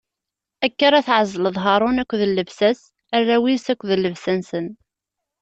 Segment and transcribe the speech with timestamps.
[0.65, 2.79] Akka ara tɛezleḍ Haṛun akked llebsa-s,
[3.15, 4.67] arraw-is akked llebsa-nsen.